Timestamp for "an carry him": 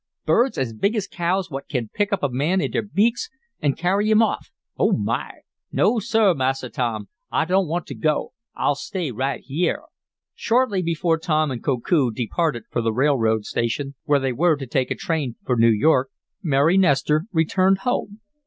3.61-4.19